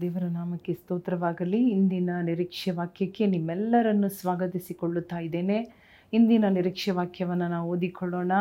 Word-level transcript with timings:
ದೇವರ 0.00 0.24
ನಾಮಕ್ಕೆ 0.24 0.74
ಸ್ತೋತ್ರವಾಗಲಿ. 0.74 1.68
ಇಂದಿನ 1.68 2.10
ನಿರೀಕ್ಷೆ 2.22 2.70
ವಾಕ್ಯಕ್ಕೆ 2.70 3.26
ನಿಮ್ಮೆಲ್ಲರನ್ನು 3.26 4.08
ಸ್ವಾಗತಿಸಿಕೊಳ್ಳುತ್ತಾ 4.08 5.18
ಇದ್ದೇನೆ. 5.18 5.72
ಇಂದಿನ 6.12 6.44
ನಿರೀಕ್ಷೆ 6.48 6.90
ವಾಕ್ಯವನ್ನು 6.90 7.48
ನಾವು 7.48 7.70
ಓದಿಕೊಳ್ಳೋಣ. 7.70 8.32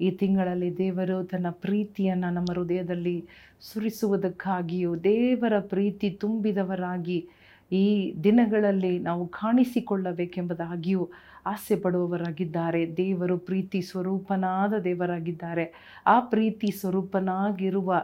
ಈ 0.00 0.10
ತಿಂಗಳಲ್ಲಿ 0.10 0.78
ದೇವರು 0.78 1.24
ತನ್ನ 1.24 1.46
ಪ್ರೀತಿಯನ್ನು 1.50 2.32
ನಮ್ಮ 2.32 2.52
ಹೃದಯದಲ್ಲಿ 2.52 3.24
ಸುರಿಸುವುದಕ್ಕಾಗಿಯೂ, 3.60 4.96
ದೇವರ 4.96 5.58
ಪ್ರೀತಿ 5.60 6.10
ತುಂಬಿದವರಾಗಿ 6.10 7.28
ಈ 7.72 8.14
ದಿನಗಳಲ್ಲಿ 8.24 8.98
ನಾವು 8.98 9.26
ಕಾಣಿಸಿಕೊಳ್ಳಬೇಕೆಂಬುದಾಗಿಯೂ 9.26 11.08
ಆಸೆ 11.46 11.76
ಪಡುವವರಾಗಿದ್ದಾರೆ. 11.76 12.96
ದೇವರು 12.96 13.38
ಪ್ರೀತಿ 13.38 13.80
ಸ್ವರೂಪನಾದ 13.80 14.74
ದೇವರಾಗಿದ್ದಾರೆ. 14.74 15.72
ಆ 16.06 16.20
ಪ್ರೀತಿ 16.20 16.70
ಸ್ವರೂಪನಾಗಿರುವ 16.70 18.02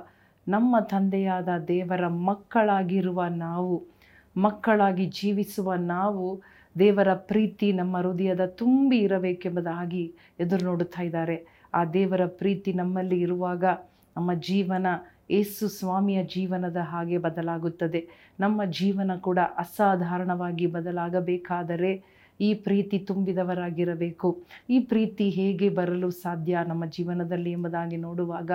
ನಮ್ಮ 0.49 0.77
ತಂದೆಯಾದ 0.81 1.49
ದೇವರ 1.69 2.09
ಮಕ್ಕಳಾಗಿರುವ 2.09 3.25
ನಾವು, 3.25 3.87
ಮಕ್ಕಳಾಗಿ 4.37 5.07
ಜೀವಿಸುವ 5.07 5.75
ನಾವು, 5.75 6.43
ದೇವರ 6.79 7.15
ಪ್ರೀತಿ 7.15 7.73
ನಮ್ಮ 7.73 7.97
ಹೃದಯದ 7.99 8.47
ತುಂಬಿ 8.47 8.99
ಇರಬೇಕೆಂಬುದಾಗಿ 8.99 10.15
ಎದುರು 10.41 10.65
ನೋಡುತ್ತಾ 10.65 11.03
ಇದ್ದಾರೆ. 11.03 11.37
ಆ 11.75 11.85
ದೇವರ 11.85 12.27
ಪ್ರೀತಿ 12.27 12.73
ನಮ್ಮಲ್ಲಿ 12.73 13.21
ಇರುವಾಗ 13.21 13.65
ನಮ್ಮ 14.17 14.35
ಜೀವನ 14.35 14.87
ಏಸು 15.31 15.69
ಸ್ವಾಮಿಯ 15.69 16.25
ಜೀವನದ 16.25 16.77
ಹಾಗೆ 16.77 17.19
ಬದಲಾಗುತ್ತದೆ. 17.19 18.09
ನಮ್ಮ 18.41 18.65
ಜೀವನ 18.65 19.17
ಕೂಡ 19.17 19.39
ಅಸಾಧಾರಣವಾಗಿ 19.59 20.67
ಬದಲಾಗಬೇಕಾದರೆ 20.67 21.93
ಈ 22.41 22.55
ಪ್ರೀತಿ 22.55 22.99
ತುಂಬಿದವರಾಗಿರಬೇಕು. 22.99 24.29
ಈ 24.71 24.79
ಪ್ರೀತಿ 24.79 25.31
ಹೇಗೆ 25.31 25.69
ಬರಲು 25.69 26.11
ಸಾಧ್ಯ 26.11 26.59
ನಮ್ಮ 26.67 26.87
ಜೀವನದಲ್ಲಿ 26.87 27.53
ಎಂಬುದಾಗಿ 27.53 27.97
ನೋಡುವಾಗ 27.97 28.51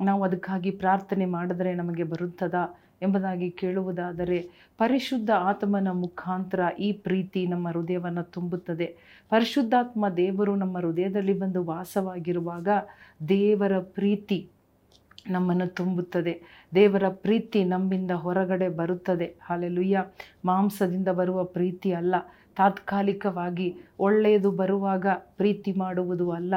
ನಾವು 0.00 0.24
ಅದಕ್ಕಾಗಿ 0.24 0.70
ಪ್ರಾರ್ಥನೆ 0.70 1.26
ಮಾಡಿದರೆ 1.26 1.74
ನಮಗೆ 1.74 2.04
ಬರುತ್ತದಾ 2.04 2.80
ಎಂಬುದಾಗಿ 3.02 3.50
ಕೇಳುವುದಾದರೆ 3.50 4.50
ಪರಿಶುದ್ಧ 4.78 5.30
ಆತ್ಮನ 5.38 5.88
ಮುಖಾಂತರ 5.90 6.60
ಈ 6.78 6.92
ಪ್ರೀತಿ 6.92 7.46
ನಮ್ಮ 7.46 7.68
ಹೃದಯವನ್ನು 7.68 8.22
ತುಂಬುತ್ತದೆ. 8.22 8.96
ಪರಿಶುದ್ಧಾತ್ಮ 9.28 10.08
ದೇವರು 10.08 10.56
ನಮ್ಮ 10.56 10.78
ಹೃದಯದಲ್ಲಿ 10.78 11.38
ಬಂದು 11.38 11.64
ವಾಸವಾಗಿರುವಾಗ 11.64 12.68
ದೇವರ 13.28 13.78
ಪ್ರೀತಿ 13.78 14.50
ನಮ್ಮನ್ನು 15.30 15.66
ತುಂಬುತ್ತದೆ. 15.66 16.42
ದೇವರ 16.74 17.04
ಪ್ರೀತಿ 17.08 17.64
ನಮ್ಮಿಂದ 17.64 18.10
ಹೊರಗಡೆ 18.10 18.68
ಬರುತ್ತದೆ. 18.68 19.36
ಹಾಲೆಲುಯ್ಯ. 19.42 20.04
ಮಾಂಸದಿಂದ 20.44 21.08
ಬರುವ 21.08 21.44
ಪ್ರೀತಿ 21.44 21.92
ಅಲ್ಲ. 21.92 22.14
ತಾತ್ಕಾಲಿಕವಾಗಿ 22.56 23.76
ಒಳ್ಳೆಯದು 24.00 24.50
ಬರುವಾಗ 24.50 25.06
ಪ್ರೀತಿ 25.36 25.72
ಮಾಡುವುದು 25.72 26.30
ಅಲ್ಲ. 26.30 26.54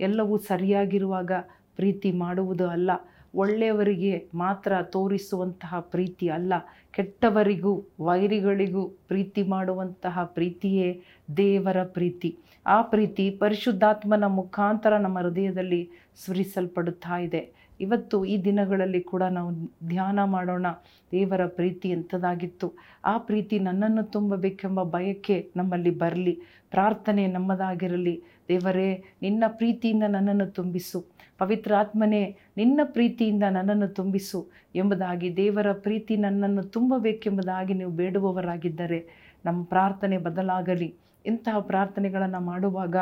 ಎಲ್ಲವೂ 0.00 0.38
ಸರಿಯಾಗಿರುವಾಗ 0.38 1.32
ಪ್ರೀತಿ 1.78 2.12
ಮಾಡುವುದು 2.12 2.68
ಅಲ್ಲ. 2.68 2.90
ಒಳ್ಳೆಯವರಿಗೆ 3.34 4.28
ಮಾತ್ರ 4.34 4.72
ತೋರಿಸುವಂತಹ 4.82 5.80
ಪ್ರೀತಿ 5.80 6.28
ಅಲ್ಲ. 6.28 6.52
ಕೆಟ್ಟವರಿಗೂ, 6.90 7.72
ವೈರಿಗಳಿಗೂ 8.00 8.82
ಪ್ರೀತಿ 9.08 9.42
ಮಾಡುವಂತಹ 9.42 10.24
ಪ್ರೀತಿಯೇ 10.24 10.88
ದೇವರ 11.36 11.82
ಪ್ರೀತಿ. 11.84 12.38
ಆ 12.66 12.82
ಪ್ರೀತಿ 12.82 13.30
ಪರಿಶುದ್ಧಾತ್ಮನ 13.30 14.24
ಮುಖಾಂತರ 14.24 14.96
ನಮ್ಮ 14.96 15.18
ಹೃದಯದಲ್ಲಿ 15.18 15.90
ಸುರಿಸಲ್ಪಡುತ್ತಾ 16.26 17.18
ಇದೆ. 17.18 17.67
ಇವತ್ತು 17.80 18.24
ಈ 18.24 18.42
ದಿನಗಳಲ್ಲಿ 18.44 19.00
ಕೂಡ 19.00 19.22
ನಾವು 19.22 19.50
ಧ್ಯಾನ 19.88 20.24
ಮಾಡೋಣ. 20.24 20.66
ದೇವರ 21.12 21.46
ಪ್ರೀತಿ 21.46 21.88
ಎಂಥದಾಗಿತ್ತು 21.90 22.72
ಆ 23.04 23.18
ಪ್ರೀತಿ 23.18 23.58
ನನ್ನನ್ನು 23.58 24.02
ತುಂಬಬೇಕೆಂಬ 24.02 24.82
ಬಯಕೆ 24.82 25.50
ನಮ್ಮಲ್ಲಿ 25.56 25.90
ಬರಲಿ. 25.90 26.40
ಪ್ರಾರ್ಥನೆ 26.70 27.26
ನಮ್ಮದಾಗಿರಲಿ. 27.26 28.22
ದೇವರೇ, 28.48 29.04
ನಿನ್ನ 29.22 29.44
ಪ್ರೀತಿಯಿಂದ 29.48 30.02
ನನ್ನನ್ನು 30.08 30.46
ತುಂಬಿಸು. 30.46 31.04
ಪವಿತ್ರ 31.38 31.74
ಆತ್ಮನೇ, 31.74 32.36
ನಿನ್ನ 32.56 32.80
ಪ್ರೀತಿಯಿಂದ 32.84 33.42
ನನ್ನನ್ನು 33.50 33.88
ತುಂಬಿಸು 33.88 34.48
ಎಂಬುದಾಗಿ 34.74 35.36
ದೇವರ 35.36 35.72
ಪ್ರೀತಿ 35.72 36.16
ನನ್ನನ್ನು 36.16 36.62
ತುಂಬಬೇಕೆಂಬುದಾಗಿ 36.62 37.74
ನೀವು 37.74 37.90
ಬೇಡುವವರಾಗಿದ್ದರೆ 37.90 39.06
ನಮ್ಮ 39.44 39.64
ಪ್ರಾರ್ಥನೆ 39.64 40.18
ಬದಲಾಗಲಿ. 40.18 40.94
ಇಂತಹ 41.26 41.58
ಪ್ರಾರ್ಥನೆಗಳನ್ನು 41.58 42.40
ಮಾಡುವಾಗ 42.40 42.96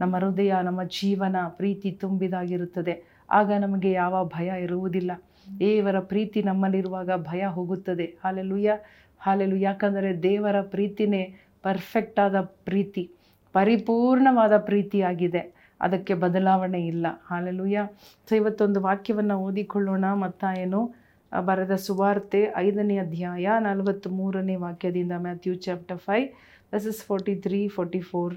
ನಮ್ಮ 0.00 0.16
ಹೃದಯ, 0.16 0.54
ನಮ್ಮ 0.62 0.82
ಜೀವನ 0.82 1.36
ಪ್ರೀತಿ 1.48 1.90
ತುಂಬಿದಾಗಿರುತ್ತದೆ. 1.90 3.11
ಆಗ 3.30 3.52
ನಮಗೆ 3.52 3.92
ಯಾವ 3.92 4.24
ಭಯ 4.24 4.62
ಇರುವುದಿಲ್ಲ. 4.62 5.12
ದೇವರ 5.60 6.00
ಪ್ರೀತಿ 6.00 6.42
ನಮ್ಮಲ್ಲಿರುವಾಗ 6.42 7.10
ಭಯ 7.16 7.44
ಹೋಗುತ್ತದೆ. 7.46 8.04
ಹಾಲೆಲುಯ್ಯ 8.24 8.78
ಹಾಲೆಲು 9.20 9.56
ಯಾಕಂದರೆ 9.56 10.22
ದೇವರ 10.22 10.60
ಪ್ರೀತಿನೇ 10.60 11.34
ಪರ್ಫೆಕ್ಟಾದ 11.62 12.40
ಪ್ರೀತಿ, 12.40 13.10
ಪರಿಪೂರ್ಣವಾದ 13.52 14.56
ಪ್ರೀತಿಯಾಗಿದೆ. 14.56 15.62
ಅದಕ್ಕೆ 15.80 16.14
ಬದಲಾವಣೆ 16.14 16.86
ಇಲ್ಲ. 16.86 17.06
ಹಾಲೆಲುಯ್ಯ 17.26 17.88
ಸೊ, 18.28 18.34
ಇವತ್ತೊಂದು 18.34 18.80
ವಾಕ್ಯವನ್ನು 18.80 19.38
ಓದಿಕೊಳ್ಳೋಣ. 19.38 20.04
ಮತ್ತಾಯನು 20.12 20.94
ಬರೆದ 21.40 21.74
ಸುವಾರ್ತೆ 21.74 22.52
ಐದನೇ 22.56 22.98
ಅಧ್ಯಾಯ 22.98 23.48
ನಲವತ್ತ್ 23.60 24.08
ಮೂರನೇ 24.08 24.56
ವಾಕ್ಯದಿಂದ 24.56 25.12
Matthew 25.18 25.54
chapter 25.54 25.98
five. 25.98 26.28
This 26.74 26.86
is 26.86 27.04
forty 27.04 27.34
three 27.34 27.68
forty 27.68 28.00
four 28.00 28.34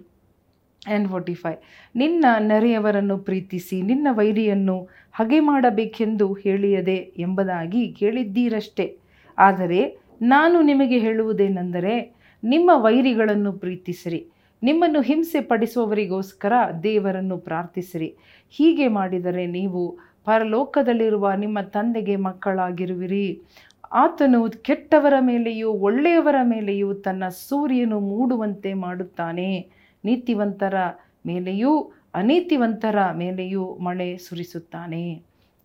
and 0.87 1.09
forty 1.09 1.33
five 1.33 1.57
ನಿನ್ನ 1.95 2.25
ನೆರೆಯವರನ್ನು 2.39 3.17
ಪ್ರೀತಿಸಿ, 3.17 3.81
ನಿನ್ನ 3.81 4.07
ವೈರಿಯನ್ನು 4.11 4.87
ಹಗೆ 5.13 5.39
ಮಾಡಬೇಕೆಂದು 5.39 6.33
ಹೇಳಿಯದೆ 6.33 7.13
ಎಂಬುದಾಗಿ 7.17 7.91
ಕೇಳಿದ್ದೀರಷ್ಟೇ. 7.99 8.97
ಆದರೆ 9.37 9.97
ನಾನು 10.21 10.61
ನಿಮಗೆ 10.61 10.97
ಹೇಳುವುದೇನೆಂದರೆ, 10.97 12.13
ನಿಮ್ಮ 12.43 12.71
ವೈರಿಗಳನ್ನು 12.75 13.53
ಪ್ರೀತಿಸಿರಿ. 13.53 14.27
ನಿಮ್ಮನ್ನು 14.63 15.01
ಹಿಂಸೆ 15.01 15.41
ಪಡಿಸುವವರಿಗೋಸ್ಕರ 15.41 16.53
ದೇವರನ್ನು 16.83 17.37
ಪ್ರಾರ್ಥಿಸಿರಿ. 17.37 18.15
ಹೀಗೆ 18.49 18.87
ಮಾಡಿದರೆ 18.87 19.45
ನೀವು 19.47 19.97
ಪರಲೋಕದಲ್ಲಿರುವ 20.25 21.33
ನಿಮ್ಮ 21.33 21.61
ತಂದೆಗೆ 21.61 22.15
ಮಕ್ಕಳಾಗಿರುವಿರಿ. 22.15 23.41
ಆತನು 23.91 24.49
ಕೆಟ್ಟವರ 24.49 25.13
ಮೇಲೆಯೂ 25.19 25.71
ಒಳ್ಳೆಯವರ 25.71 26.35
ಮೇಲೆಯೂ 26.43 26.93
ತನ್ನ 26.93 27.27
ಸೂರ್ಯನು 27.27 27.99
ಮೂಡುವಂತೆ 27.99 28.73
ಮಾಡುತ್ತಾನೆ. 28.73 29.67
ನೀತಿವಂತರ 30.05 30.75
ಮೇಲೆಯೂ 31.25 31.71
ಅನೀತಿವಂತರ 32.15 32.97
ಮೇಲೆಯೂ 33.11 33.63
ಮಳೆ 33.77 34.17
ಸುರಿಸುತ್ತಾನೆ. 34.17 35.05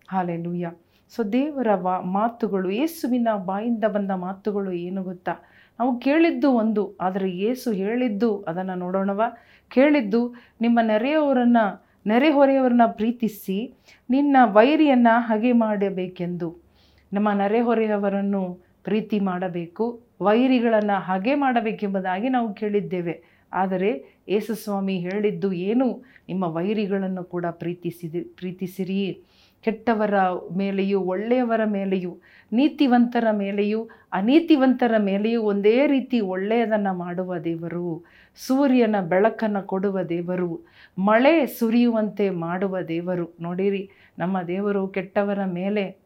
ಹಾಲೆಲೂಯ್ಯ 0.09 0.69
ಸೊ 1.09 1.23
ದೇವರ 1.23 1.69
ವಾ 1.75 1.93
ಮಾತುಗಳು, 1.99 2.69
ಯೇಸುವಿನ 2.69 3.29
ಬಾಯಿಂದ 3.45 3.85
ಬಂದ 3.85 4.11
ಮಾತುಗಳು 4.11 4.71
ಏನು 4.71 5.03
ಗೊತ್ತಾ? 5.03 5.33
ನಾವು 5.79 5.99
ಕೇಳಿದ್ದು 5.99 6.49
ಒಂದು, 6.51 6.83
ಆದರೆ 7.01 7.27
ಯೇಸು 7.37 7.71
ಹೇಳಿದ್ದು 7.71 8.29
ಅದನ್ನು 8.47 8.75
ನೋಡೋಣವ. 8.75 9.21
ಕೇಳಿದ್ದು, 9.71 10.21
ನಿಮ್ಮ 10.61 10.79
ನೆರೆಯವರನ್ನು 10.81 11.65
ನೆರೆಹೊರೆಯವರನ್ನ 12.07 12.85
ಪ್ರೀತಿಸಿ 12.85 13.57
ನಿನ್ನ 14.09 14.37
ವೈರಿಯನ್ನು 14.43 15.13
ಹಗೆ 15.19 15.51
ಮಾಡಬೇಕೆಂದು. 15.51 16.49
ನಮ್ಮ 17.13 17.29
ನೆರೆಹೊರೆಯವರನ್ನು 17.31 18.43
ಪ್ರೀತಿ 18.83 19.19
ಮಾಡಬೇಕು, 19.19 19.85
ವೈರಿಗಳನ್ನು 20.21 20.97
ಹಗೆ 20.99 21.35
ಮಾಡಬೇಕೆಂಬುದಾಗಿ 21.35 22.29
ನಾವು 22.29 22.53
ಕೇಳಿದ್ದೇವೆ. 22.53 23.15
ಆದರೆ 23.53 23.91
ಯೇಸುಸ್ವಾಮಿ 24.27 24.97
ಹೇಳಿದ್ದು 24.99 25.53
ಏನು? 25.53 26.03
ನಿಮ್ಮ 26.29 26.43
ವೈರಿಗಳನ್ನು 26.43 27.23
ಕೂಡ 27.23 27.45
ಪ್ರೀತಿಸಿದಿ, 27.45 28.21
ಪ್ರೀತಿಸಿರಿ. 28.21 29.21
ಕೆಟ್ಟವರ 29.61 30.13
ಮೇಲೆಯೂ, 30.57 30.99
ಒಳ್ಳೆಯವರ 30.99 31.61
ಮೇಲೆಯೂ, 31.65 32.17
ನೀತಿವಂತರ 32.53 33.27
ಮೇಲೆಯೂ, 33.31 33.89
ಅನೀತಿವಂತರ 34.13 34.93
ಮೇಲೆಯೂ 34.97 35.41
ಒಂದೇ 35.41 35.87
ರೀತಿ 35.87 36.19
ಒಳ್ಳೆಯದನ್ನು 36.19 36.97
ಮಾಡುವ 36.97 37.37
ದೇವರು, 37.37 38.05
ಸೂರ್ಯನ 38.35 38.95
ಬೆಳಕನ್ನು 39.01 39.67
ಕೊಡುವ 39.67 40.01
ದೇವರು, 40.01 40.61
ಮಳೆ 40.99 41.45
ಸುರಿಯುವಂತೆ 41.45 42.29
ಮಾಡುವ 42.29 42.81
ದೇವರು. 42.81 43.35
ನೋಡಿರಿ, 43.41 43.89
ನಮ್ಮ 44.19 44.41
ದೇವರು 44.41 44.87
ಕೆಟ್ಟವರ 44.87 45.45
ಮೇಲೆ 45.45 46.01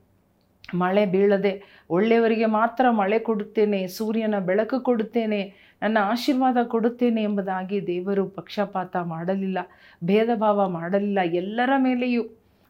ಮಳೆ 0.73 1.05
ಬೀಳದೆ, 1.05 1.83
ಒಳ್ಳೆಯವರಿಗೆ 1.89 2.45
ಮಾತ್ರ 2.45 2.89
ಮಳೆ 2.89 3.19
ಕೊಡುತ್ತೇನೆ, 3.19 3.87
ಸೂರ್ಯನ 3.87 4.39
ಬೆಳಕು 4.39 4.83
ಕೊಡುತ್ತೇನೆ 4.83 5.64
ನನ್ನ 5.85 5.97
ಆಶೀರ್ವಾದ 6.01 6.57
ಕೊಡುತ್ತೇನೆ 6.63 7.23
ಎಂಬುದಾಗಿ 7.23 7.87
ದೇವರು 7.87 8.23
ಪಕ್ಷಪಾತ 8.27 8.95
ಮಾಡಲಿಲ್ಲ 9.03 9.59
ಭೇದ 10.03 10.29
ಭಾವ 10.35 10.69
ಮಾಡಲಿಲ್ಲ. 10.69 11.19
ಎಲ್ಲರ 11.33 11.69
ಮೇಲೆಯೂ 11.77 12.23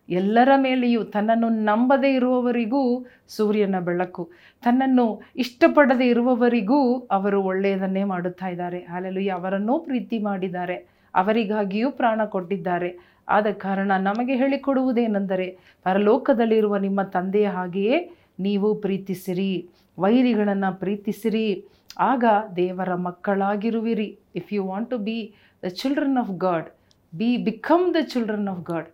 ಎಲ್ಲರ 0.09 0.49
ಮೇಲೆಯೂ 0.57 1.03
ತನ್ನನ್ನು 1.03 1.49
ನಂಬದೇ 1.49 2.13
ಇರುವವರಿಗೂ 2.13 2.81
ಸೂರ್ಯನ 3.27 3.79
ಬೆಳಕು, 3.79 4.23
ತನ್ನನ್ನು 4.63 5.05
ಇಷ್ಟಪಡದೇ 5.35 6.07
ಇರುವವರಿಗೂ 6.07 6.79
ಅವರು 7.11 7.39
ಒಳ್ಳೆಯದನ್ನೇ 7.43 8.03
ಮಾಡುತ್ತಾ 8.03 8.47
ಇದ್ದಾರೆ. 8.47 8.79
ಹಾಲೆಲು 8.79 9.23
ಅವರನ್ನೂ 9.35 9.79
ಪ್ರೀತಿ 9.79 10.19
ಮಾಡಿದ್ದಾರೆ. 10.19 10.75
ಅವರಿಗಾಗಿಯೂ 11.15 11.91
ಪ್ರಾಣ 11.91 12.25
ಕೊಟ್ಟಿದ್ದಾರೆ. 12.25 12.89
ಆದ 13.29 13.47
ಕಾರಣ 13.57 13.91
ನಮಗೆ 13.99 14.35
ಹೇಳಿಕೊಡುವುದೇನೆಂದರೆ, 14.35 15.47
ಪರಲೋಕದಲ್ಲಿರುವ 15.83 16.77
ನಿಮ್ಮ 16.77 17.01
ತಂದೆಯ 17.01 17.47
ಹಾಗೆಯೇ 17.47 17.97
ನೀವು 18.39 18.75
ಪ್ರೀತಿಸಿರಿ, 18.75 19.69
ವೈರಿಗಳನ್ನು 19.99 20.79
ಪ್ರೀತಿಸಿರಿ, 20.79 21.65
ಆಗ 21.99 22.23
ದೇವರ 22.55 22.95
ಮಕ್ಕಳಾಗಿರುವಿರಿ. 22.95 24.19
If 24.35 24.53
you 24.53 24.65
want 24.65 24.89
to 24.89 24.97
be 24.97 25.33
the 25.65 25.67
children 25.67 26.17
of 26.17 26.31
God 26.31 26.69
be 27.17 27.37
become 27.37 27.93
the 27.93 27.95
children 28.01 28.47
of 28.47 28.61
God 28.61 28.87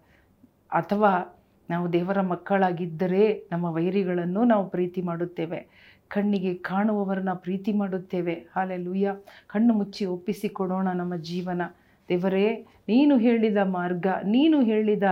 ಅಥವಾ 0.71 1.39
ನಾವು 1.69 1.93
ದೇವರ 1.93 2.21
ಮಕ್ಕಳಾಗಿದ್ದರೆ 2.21 3.49
ನಮ್ಮ 3.51 3.65
ವೈರಿಗಳನ್ನು 3.65 4.43
ನಾವು 4.43 4.69
ಪ್ರೀತಿ 4.69 5.01
ಮಾಡುತ್ತೇವೆ. 5.01 5.91
ಕಣ್ಣಿಗೆ 6.07 6.53
ಕಾಣುವವರನ್ನ 6.53 7.33
ಪ್ರೀತಿ 7.33 7.71
ಮಾಡುತ್ತೇವೆ. 7.71 8.33
ಹಾಲೆ 8.33 8.77
ಲೂಯ್ಯ 8.77 9.15
ಕಣ್ಣು 9.47 9.73
ಮುಚ್ಚಿ 9.73 10.05
ಒಪ್ಪಿಸಿಕೊಡೋಣ 10.05 10.87
ನಮ್ಮ 10.91 11.15
ಜೀವನ. 11.15 11.61
ದೇವರೇ, 12.09 12.65
ನೀನು 12.87 13.17
ಹೇಳಿದ 13.17 13.57
ಮಾರ್ಗ, 13.63 14.07
ನೀನು 14.07 14.61
ಹೇಳಿದ 14.61 15.03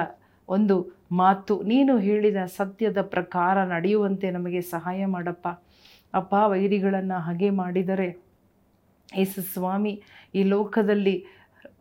ಒಂದು 0.50 0.75
ಮಾತು, 1.12 1.54
ನೀನು 1.72 1.94
ಹೇಳಿದ 2.07 2.40
ಸತ್ಯದ 2.57 3.00
ಪ್ರಕಾರ 3.13 3.63
ನಡೆಯುವಂತೆ 3.74 4.28
ನಮಗೆ 4.31 4.62
ಸಹಾಯ 4.74 5.06
ಮಾಡಪ್ಪ. 5.16 5.48
ಅಪ್ಪ, 6.13 6.34
ವೈರಿಗಳನ್ನು 6.54 7.18
ಹಾಗೆ 7.25 7.50
ಮಾಡಿದರೆ 7.62 8.07
ಯೇಸು 9.18 9.42
ಸ್ವಾಮಿ 9.54 9.94
ಈ 10.36 10.42
ಲೋಕದಲ್ಲಿ 10.54 11.16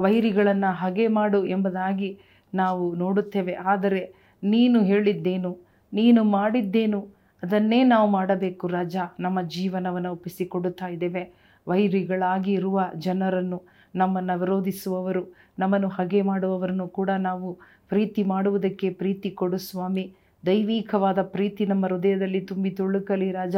ವೈರಿಗಳನ್ನು 0.01 0.71
ಹಾಗೆ 0.81 1.07
ಮಾಡು 1.19 1.41
ಎಂಬುದಾಗಿ 1.47 2.11
ನಾವು 2.53 2.85
ನೋಡುತ್ತೇವೆ. 2.95 3.55
ಆದರೆ 3.73 4.03
ನೀನು 4.43 4.79
ಹೇಳಿದ್ದೇನು, 4.91 5.53
ನೀನು 5.93 6.21
ಮಾಡಿದ್ದೇನು, 6.37 7.01
ಅದನ್ನೇ 7.43 7.81
ನಾವು 7.85 8.07
ಮಾಡಬೇಕು 8.11 8.67
ರಾಜ. 8.69 8.97
ನಮ್ಮ 9.21 9.39
ಜೀವನವನ್ನು 9.57 10.11
ಒಪ್ಪಿಸಿಕೊಡುತ್ತಾ 10.17 10.87
ಇದ್ದೇವೆ. 10.89 11.25
ವೈರಿಗಳಾಗಿ 11.67 12.53
ಇರುವ 12.53 12.81
ಜನರನ್ನು 13.07 13.59
ನಮ್ಮನ್ನು 13.95 14.35
ವಿರೋಧಿಸುವವರು, 14.41 15.23
ನಮ್ಮನ್ನು 15.59 15.89
ಹಗೆ 15.89 16.21
ಮಾಡುವವರನ್ನು 16.23 16.87
ಕೂಡ 16.99 17.11
ನಾವು 17.29 17.49
ಪ್ರೀತಿ 17.89 18.23
ಮಾಡುವುದಕ್ಕೆ 18.23 18.91
ಪ್ರೀತಿ 18.91 19.31
ಕೊಡು 19.31 19.59
ಸ್ವಾಮಿ. 19.59 20.15
ದೈವಿಕವಾದ 20.47 21.23
ಪ್ರೀತಿ 21.23 21.67
ನಮ್ಮ 21.67 21.87
ಹೃದಯದಲ್ಲಿ 21.87 22.41
ತುಂಬಿ 22.41 22.71
ತುಳುಕಲಿ 22.71 23.33
ರಾಜ. 23.33 23.57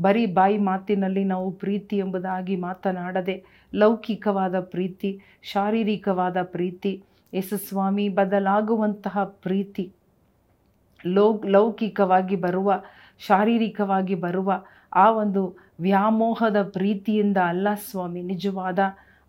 ಬರೀ 0.00 0.26
ಬಾಯಿ 0.26 0.58
ಮಾತಿನಲ್ಲಿ 0.58 1.24
ನಾವು 1.24 1.50
ಪ್ರೀತಿ 1.50 1.96
ಎಂಬುದಾಗಿ 1.96 2.56
ಮಾತನಾಡದೆ 2.56 3.44
ಲೌಕಿಕವಾದ 3.74 4.60
ಪ್ರೀತಿ, 4.60 5.20
ಶಾರೀರಿಕವಾದ 5.42 6.42
ಪ್ರೀತಿ 6.42 7.02
ಯೇಸುಸ್ವಾಮಿ 7.34 8.08
ಬದಲಾಗುವಂತಹ 8.08 9.24
ಪ್ರೀತಿ 9.24 9.92
ಲೌ 11.06 11.38
ಲೌಕಿಕವಾಗಿ 11.46 12.36
ಬರುವ, 12.36 12.82
ಶಾರೀರಿಕವಾಗಿ 13.18 14.14
ಬರುವ 14.14 14.64
ಆ 14.92 15.10
ಒಂದು 15.10 15.56
ವ್ಯಾಮೋಹದ 15.80 16.62
ಪ್ರೀತಿಯಿಂದ 16.62 17.36
ಅಲ್ಲ 17.36 17.68
ಸ್ವಾಮಿ, 17.90 18.22
ನಿಜವಾದ, 18.22 18.78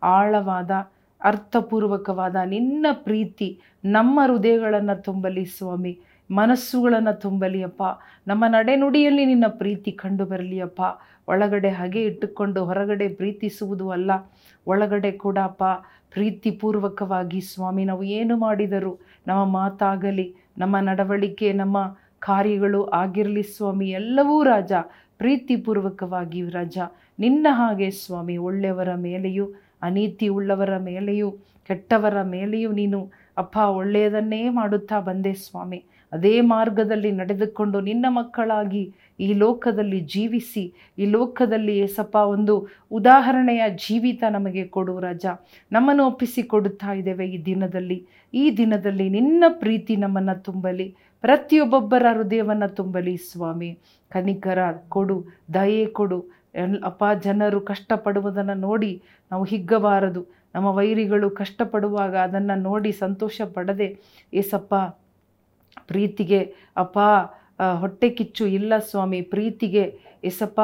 ಆಳವಾದ 0.04 0.72
ಅರ್ಥಪೂರ್ವಕವಾದ 1.22 2.36
ನಿನ್ನ 2.46 2.86
ಪ್ರೀತಿ 2.92 3.60
ನಮ್ಮ 3.86 4.20
ಹೃದಯಗಳನ್ನು 4.26 5.04
ತುಂಬಲಿ 5.04 5.46
ಸ್ವಾಮಿ, 5.46 6.00
ಮನಸ್ಸುಗಳನ್ನು 6.32 7.20
ತುಂಬಲಿ 7.20 7.64
ಅಪ್ಪ. 7.64 7.84
ನಮ್ಮ 8.28 8.46
ನಡೆನುಡಿಯಲ್ಲಿ 8.48 9.26
ನಿನ್ನ 9.26 9.44
ಪ್ರೀತಿ 9.50 9.92
ಕಂಡು 9.92 10.26
ಬರಲಿ 10.26 10.60
ಅಪ್ಪ. 10.62 10.82
ಒಳಗಡೆ 11.28 11.70
ಹಾಗೆ 11.70 12.04
ಇಟ್ಟುಕೊಂಡು 12.04 12.66
ಹೊರಗಡೆ 12.66 13.08
ಪ್ರೀತಿಸುವುದು 13.08 13.92
ಅಲ್ಲ. 13.92 14.12
ಒಳಗಡೆ 14.68 15.12
ಕೂಡ 15.12 15.38
ಅಪ್ಪ, 15.44 15.64
ಪ್ರೀತಿಪೂರ್ವಕವಾಗಿ 16.12 17.42
ಸ್ವಾಮಿ, 17.42 17.86
ನಾವು 17.86 18.04
ಏನು 18.04 18.38
ಮಾಡಿದರೂ 18.38 19.00
ನಮ್ಮ 19.28 19.46
ಮಾತಾಗಲಿ, 19.46 20.36
ನಮ್ಮ 20.58 20.78
ನಡವಳಿಕೆ, 20.80 21.54
ನಮ್ಮ 21.54 21.98
ಕಾರ್ಯಗಳು 22.20 22.86
ಆಗಿರಲಿ 22.86 23.44
ಸ್ವಾಮಿ. 23.44 23.90
ಎಲ್ಲವೂ 23.90 24.44
ರಾಜ, 24.44 24.72
ಪ್ರೀತಿಪೂರ್ವಕವಾಗಿ 25.18 26.50
ರಾಜ. 26.50 26.78
ನಿನ್ನ 27.20 27.48
ಹಾಗೆ 27.50 27.92
ಸ್ವಾಮಿ, 27.92 28.38
ಒಳ್ಳೆಯವರ 28.38 28.90
ಮೇಲೆಯೂ 28.96 29.50
ಅನೀತಿ 29.82 30.28
ಉಳ್ಳವರ 30.28 30.78
ಮೇಲೆಯೂ, 30.78 31.32
ಕೆಟ್ಟವರ 31.68 32.22
ಮೇಲೆಯೂ 32.22 32.72
ನೀನು, 32.72 33.12
ಅಪ್ಪ, 33.38 33.58
ಒಳ್ಳೆಯದನ್ನೇ 33.58 34.50
ಮಾಡುತ್ತಾ 34.50 35.00
ಬಂದೆ 35.00 35.34
ಸ್ವಾಮಿ. 35.34 35.84
ಅದೇ 36.12 36.42
ಮಾರ್ಗದಲ್ಲಿ 36.42 37.12
ನಡೆದುಕೊಂಡು 37.12 37.82
ನಿನ್ನ 37.82 38.06
ಮಕ್ಕಳಾಗಿ 38.10 38.94
ಈ 39.20 39.34
ಲೋಕದಲ್ಲಿ 39.34 40.00
ಜೀವಿಸಿ, 40.00 40.74
ಈ 40.98 41.06
ಲೋಕದಲ್ಲಿ 41.06 41.78
ಏಸಪ್ಪ 41.78 42.16
ಒಂದು 42.16 42.68
ಉದಾಹರಣೆಯ 42.92 43.64
ಜೀವಿತ 43.70 44.24
ನಮಗೆ 44.32 44.68
ಕೊಡು 44.68 45.00
ರಜ. 45.00 45.26
ನಮ್ಮನ್ನು 45.72 46.08
ಒಪ್ಪಿಸಿಕೊಡುತ್ತಾ 46.08 46.94
ಇದ್ದೇವೆ 46.94 47.30
ಈ 47.30 47.46
ದಿನದಲ್ಲಿ. 47.46 48.06
ಈ 48.34 48.58
ದಿನದಲ್ಲಿ 48.58 49.10
ನಿನ್ನ 49.10 49.44
ಪ್ರೀತಿ 49.50 49.96
ನಮ್ಮನ್ನು 49.96 50.44
ತುಂಬಲಿ, 50.44 50.96
ಪ್ರತಿಯೊಬ್ಬೊಬ್ಬರ 51.22 52.06
ಹೃದಯವನ್ನು 52.18 52.76
ತುಂಬಲಿ 52.76 53.18
ಸ್ವಾಮಿ. 53.18 53.80
ಕನಿಕರ 54.10 54.60
ಕೊಡು, 54.90 55.26
ದಯೆ 55.54 55.86
ಕೊಡು. 55.86 56.37
ಅಪ್ಪ 56.84 57.04
ಜನರು 57.24 57.62
ಕಷ್ಟಪಡುವುದನ್ನು 57.62 58.54
ನೋಡಿ 58.54 59.04
ನಾವು 59.32 59.44
ಹಿಗ್ಗಬಾರದು. 59.44 60.28
ನಮ್ಮ 60.56 60.68
ವೈರಿಗಳು 60.68 61.30
ಕಷ್ಟಪಡುವಾಗ 61.30 62.16
ಅದನ್ನು 62.16 62.62
ನೋಡಿ 62.62 62.92
ಸಂತೋಷ 62.92 63.42
ಪಡದೆ, 63.54 64.00
ಏಸಪ್ಪ, 64.34 64.76
ಪ್ರೀತಿಗೆ 65.88 66.56
ಅಪ್ಪ 66.78 67.00
ಹೊಟ್ಟೆ 67.80 68.10
ಕಿಚ್ಚು 68.10 68.46
ಇಲ್ಲ 68.46 68.74
ಸ್ವಾಮಿ, 68.78 69.22
ಪ್ರೀತಿಗೆ 69.22 70.00
ಏಸಪ್ಪ, 70.24 70.62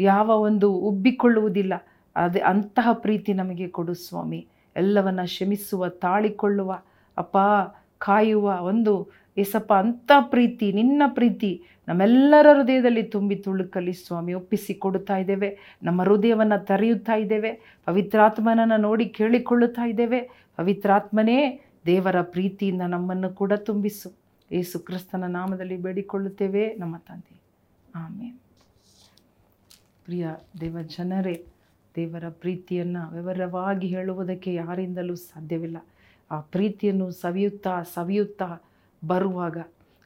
ಯಾವ 0.00 0.30
ಒಂದು 0.30 0.72
ಉಬ್ಬಿಕೊಳ್ಳುವುದಿಲ್ಲ. 0.74 1.74
ಅದೇ 2.16 2.40
ಅಂತಹ 2.40 2.88
ಪ್ರೀತಿ 2.92 3.32
ನಮಗೆ 3.32 3.68
ಕೊಡು 3.68 3.94
ಸ್ವಾಮಿ. 3.94 4.46
ಎಲ್ಲವನ್ನು 4.76 5.26
ಕ್ಷಮಿಸುವ, 5.26 5.88
ತಾಳಿಕೊಳ್ಳುವ 5.88 6.78
ಅಪ್ಪ 7.18 7.38
ಕಾಯುವ 7.98 8.58
ಒಂದು 8.60 9.08
ಎಸಪ್ಪ 9.36 9.72
ಅಂಥ 9.72 10.10
ಪ್ರೀತಿ, 10.20 10.72
ನಿನ್ನ 10.72 11.02
ಪ್ರೀತಿ 11.06 11.62
ನಮ್ಮೆಲ್ಲರ 11.88 12.46
ಹೃದಯದಲ್ಲಿ 12.58 13.02
ತುಂಬಿ 13.02 13.36
ತುಳುಕಲಿ 13.36 13.92
ಸ್ವಾಮಿ, 13.92 14.34
ಒಪ್ಪಿಸಿ 14.34 14.74
ಕೊಡುತ್ತಾ 14.74 15.16
ಇದ್ದೇವೆ. 15.16 15.58
ನಮ್ಮ 15.82 16.02
ಹೃದಯವನ್ನು 16.02 16.64
ತರೆಯುತ್ತಾ 16.64 17.14
ಇದ್ದೇವೆ. 17.14 17.78
ಪವಿತ್ರಾತ್ಮನನ್ನು 17.84 18.76
ನೋಡಿ 18.76 19.08
ಕೇಳಿಕೊಳ್ಳುತ್ತಾ 19.08 19.86
ಇದ್ದೇವೆ. 19.86 20.20
ಪವಿತ್ರಾತ್ಮನೇ 20.56 21.64
ದೇವರ 21.86 22.22
ಪ್ರೀತಿಯಿಂದ 22.22 22.82
ನಮ್ಮನ್ನು 22.82 23.30
ಕೂಡ 23.30 23.52
ತುಂಬಿಸು. 23.52 24.12
ಏಸು 24.52 24.78
ಕ್ರಿಸ್ತನ 24.78 25.24
ನಾಮದಲ್ಲಿ 25.24 25.76
ಬೇಡಿಕೊಳ್ಳುತ್ತೇವೆ. 25.76 26.74
ನಮ್ಮ 26.74 26.96
ತಂದೆ. 26.96 27.40
ಆಮೇಲೆ 27.94 28.30
ಪ್ರಿಯ 30.04 30.28
ದೇವ 30.60 30.76
ಜನರೇ, 30.98 31.46
ದೇವರ 31.96 32.24
ಪ್ರೀತಿಯನ್ನು 32.28 33.14
ವಿವರವಾಗಿ 33.14 33.86
ಹೇಳುವುದಕ್ಕೆ 33.86 34.54
ಯಾರಿಂದಲೂ 34.54 35.14
ಸಾಧ್ಯವಿಲ್ಲ. 35.14 35.76
ಆ 36.30 36.40
ಪ್ರೀತಿಯನ್ನು 36.40 37.10
ಸವಿಯುತ್ತಾ 37.10 37.82
ಸವಿಯುತ್ತಾ 37.82 38.58
ಬರುವಾಗ, 39.06 39.58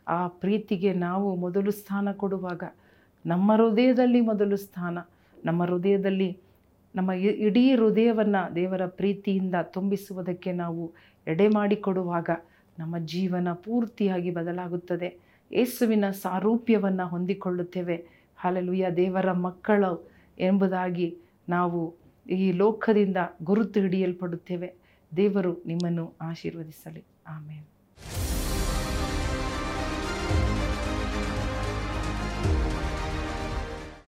ಆ 0.08 0.29
ಪ್ರೀತಿಗೆ 0.29 0.93
ನಾವು 0.93 1.37
ಮೊದಲು 1.37 1.70
ಸ್ಥಾನ 1.70 2.12
ಕೊಡುವಾಗ, 2.12 2.62
ನಮ್ಮ 3.26 3.52
ಹೃದಯದಲ್ಲಿ 3.52 4.20
ಮೊದಲು 4.20 4.56
ಸ್ಥಾನ, 4.56 4.99
ನಮ್ಮ 5.44 5.62
ಹೃದಯದಲ್ಲಿ, 5.62 6.41
ನಮ್ಮ 6.96 7.12
ಇಡೀ 7.12 7.75
ಹೃದಯವನ್ನು 7.75 8.55
ದೇವರ 8.55 8.87
ಪ್ರೀತಿಯಿಂದ 8.87 9.55
ತುಂಬಿಸುವುದಕ್ಕೆ 9.62 10.52
ನಾವು 10.52 10.93
ಎಡೆ 11.26 11.49
ಮಾಡಿಕೊಡುವಾಗ 11.49 12.31
ನಮ್ಮ 12.79 12.99
ಜೀವನ 12.99 13.52
ಪೂರ್ತಿಯಾಗಿ 13.52 14.31
ಬದಲಾಗುತ್ತದೆ. 14.31 15.19
ಯೇಸುವಿನ 15.52 16.11
ಸಾರೂಪ್ಯವನ್ನು 16.11 17.08
ಹೊಂದಿಕೊಳ್ಳುತ್ತೇವೆ. 17.08 18.08
ಹಾಲೆಲುಯ್ಯ 18.37 18.91
ದೇವರ 18.96 19.32
ಮಕ್ಕಳು 19.32 20.11
ಎಂಬುದಾಗಿ 20.38 21.19
ನಾವು 21.49 21.94
ಈ 22.31 22.52
ಲೋಕದಿಂದ 22.52 23.17
ಗುರುತು 23.43 23.81
ಹಿಡಿಯಲ್ಪಡುತ್ತೇವೆ. 23.81 24.75
ದೇವರು 25.17 25.62
ನಿಮ್ಮನ್ನು 25.67 26.12
ಆಶೀರ್ವದಿಸಲಿ. 26.20 27.05
ಆಮೇಲೆ 27.26 27.73